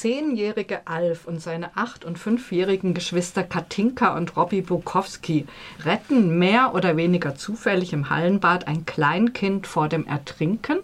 [0.00, 5.46] zehnjährige Alf und seine acht- und fünfjährigen Geschwister Katinka und Robby Bukowski
[5.84, 10.78] retten mehr oder weniger zufällig im Hallenbad ein Kleinkind vor dem Ertrinken.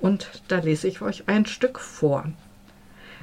[0.00, 2.24] Und da lese ich euch ein Stück vor.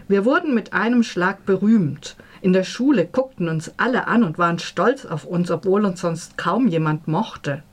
[0.07, 2.17] Wir wurden mit einem Schlag berühmt.
[2.41, 6.37] In der Schule guckten uns alle an und waren stolz auf uns, obwohl uns sonst
[6.37, 7.63] kaum jemand mochte.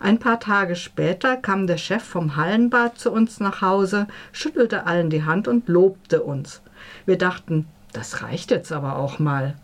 [0.00, 5.10] Ein paar Tage später kam der Chef vom Hallenbad zu uns nach Hause, schüttelte allen
[5.10, 6.62] die Hand und lobte uns.
[7.04, 9.56] Wir dachten, das reicht jetzt aber auch mal.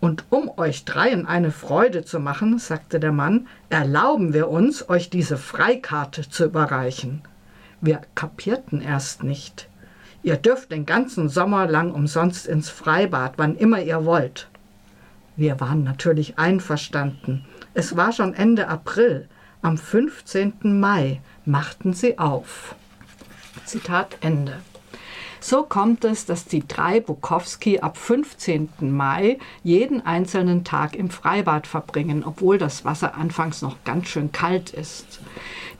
[0.00, 5.10] Und um euch dreien eine Freude zu machen, sagte der Mann, erlauben wir uns, euch
[5.10, 7.22] diese Freikarte zu überreichen.
[7.80, 9.68] Wir kapierten erst nicht.
[10.22, 14.48] Ihr dürft den ganzen Sommer lang umsonst ins Freibad, wann immer ihr wollt.
[15.34, 17.44] Wir waren natürlich einverstanden.
[17.74, 19.28] Es war schon Ende April.
[19.60, 20.52] Am 15.
[20.62, 22.76] Mai machten sie auf.
[23.64, 24.60] Zitat Ende.
[25.40, 28.68] So kommt es, dass die drei Bukowski ab 15.
[28.80, 34.70] Mai jeden einzelnen Tag im Freibad verbringen, obwohl das Wasser anfangs noch ganz schön kalt
[34.70, 35.18] ist.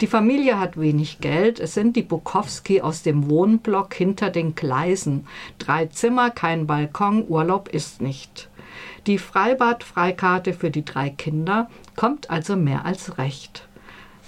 [0.01, 1.61] Die Familie hat wenig Geld.
[1.61, 5.29] Es sind die Bukowski aus dem Wohnblock hinter den Gleisen.
[5.59, 8.49] Drei Zimmer, kein Balkon, Urlaub ist nicht.
[9.07, 13.68] Die Freibad-Freikarte für die drei Kinder kommt also mehr als recht.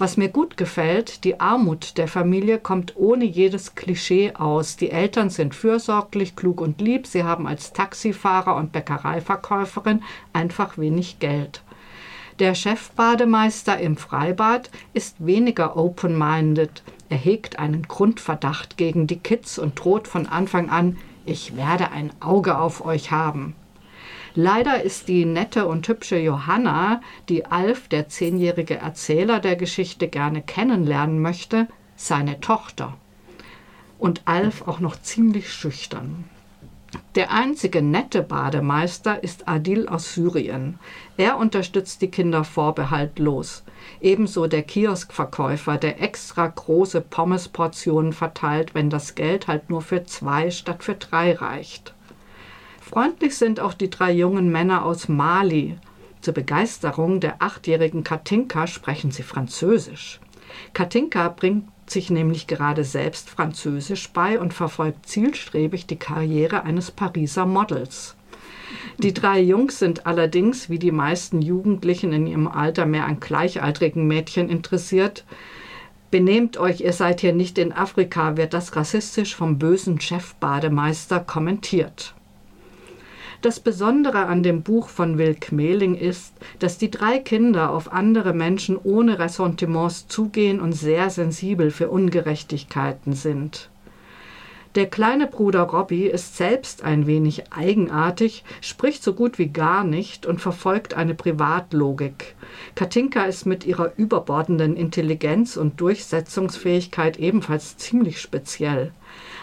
[0.01, 4.75] Was mir gut gefällt, die Armut der Familie kommt ohne jedes Klischee aus.
[4.75, 7.05] Die Eltern sind fürsorglich, klug und lieb.
[7.05, 10.01] Sie haben als Taxifahrer und Bäckereiverkäuferin
[10.33, 11.61] einfach wenig Geld.
[12.39, 16.81] Der Chefbademeister im Freibad ist weniger open-minded.
[17.09, 22.11] Er hegt einen Grundverdacht gegen die Kids und droht von Anfang an, ich werde ein
[22.21, 23.53] Auge auf euch haben.
[24.33, 30.41] Leider ist die nette und hübsche Johanna, die Alf, der zehnjährige Erzähler der Geschichte, gerne
[30.41, 32.95] kennenlernen möchte, seine Tochter.
[33.99, 36.23] Und Alf auch noch ziemlich schüchtern.
[37.15, 40.79] Der einzige nette Bademeister ist Adil aus Syrien.
[41.17, 43.63] Er unterstützt die Kinder vorbehaltlos.
[44.01, 50.51] Ebenso der Kioskverkäufer, der extra große Pommesportionen verteilt, wenn das Geld halt nur für zwei
[50.51, 51.93] statt für drei reicht.
[52.81, 55.77] Freundlich sind auch die drei jungen Männer aus Mali.
[56.19, 60.19] Zur Begeisterung der achtjährigen Katinka sprechen sie Französisch.
[60.73, 67.45] Katinka bringt sich nämlich gerade selbst Französisch bei und verfolgt zielstrebig die Karriere eines Pariser
[67.45, 68.15] Models.
[68.97, 74.07] Die drei Jungs sind allerdings, wie die meisten Jugendlichen in ihrem Alter, mehr an gleichaltrigen
[74.07, 75.23] Mädchen interessiert.
[76.09, 82.15] Benehmt euch, ihr seid hier nicht in Afrika, wird das rassistisch vom bösen Chefbademeister kommentiert.
[83.41, 88.33] Das Besondere an dem Buch von Wilk Mehling ist, dass die drei Kinder auf andere
[88.33, 93.71] Menschen ohne Ressentiments zugehen und sehr sensibel für Ungerechtigkeiten sind.
[94.75, 100.25] Der kleine Bruder Robby ist selbst ein wenig eigenartig, spricht so gut wie gar nicht
[100.25, 102.35] und verfolgt eine Privatlogik.
[102.75, 108.93] Katinka ist mit ihrer überbordenden Intelligenz und Durchsetzungsfähigkeit ebenfalls ziemlich speziell.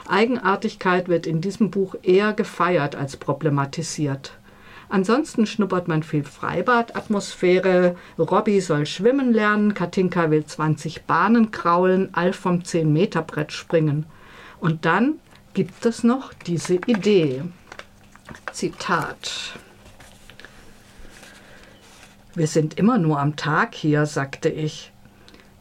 [0.09, 4.33] Eigenartigkeit wird in diesem Buch eher gefeiert als problematisiert.
[4.89, 7.97] Ansonsten schnuppert man viel Freibadatmosphäre.
[8.19, 14.07] Robby soll schwimmen lernen, Katinka will 20 Bahnen kraulen, Alf vom 10-Meter-Brett springen.
[14.61, 15.21] Und dann
[15.55, 17.43] gibt es noch diese Idee.
[18.53, 19.59] Zitat.
[22.35, 24.93] Wir sind immer nur am Tag hier, sagte ich.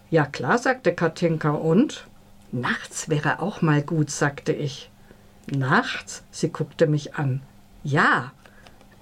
[0.09, 2.07] Ja klar, sagte Katinka, und?
[2.51, 4.89] Nachts wäre auch mal gut, sagte ich.
[5.47, 6.23] Nachts?
[6.31, 7.41] Sie guckte mich an.
[7.83, 8.31] Ja,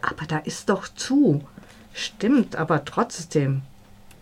[0.01, 1.43] aber da ist doch zu.
[1.93, 3.61] Stimmt, aber trotzdem.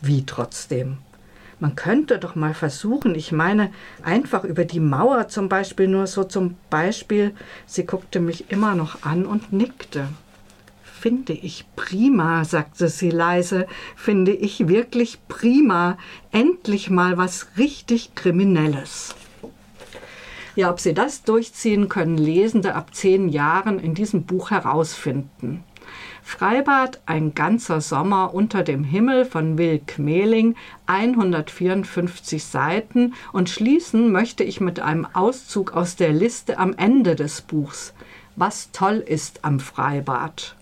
[0.02, 1.00] Wie trotzdem?
[1.64, 3.72] Man könnte doch mal versuchen, ich meine,
[4.04, 7.34] einfach über die Mauer zum Beispiel, nur so zum Beispiel.
[7.68, 10.10] Sie guckte mich immer noch an und nickte.
[10.84, 13.66] Finde ich prima, sagte sie leise,
[13.96, 15.98] finde ich wirklich prima.
[16.34, 19.16] Endlich mal was richtig Kriminelles.
[20.58, 25.64] Ja, ob Sie das durchziehen, können Lesende ab zehn Jahren in diesem Buch herausfinden.
[26.24, 30.56] Freibad, ein ganzer Sommer unter dem Himmel von Wilk Mehling,
[30.88, 37.42] 154 Seiten und schließen möchte ich mit einem Auszug aus der Liste am Ende des
[37.42, 37.94] Buchs.
[38.36, 40.56] Was toll ist am Freibad.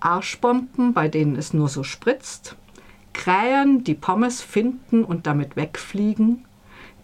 [0.00, 2.56] Arschbomben, bei denen es nur so spritzt,
[3.12, 6.44] Krähen, die Pommes finden und damit wegfliegen,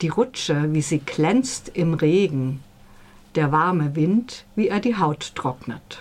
[0.00, 2.61] die Rutsche, wie sie glänzt im Regen,
[3.35, 6.00] der warme Wind, wie er die Haut trocknet.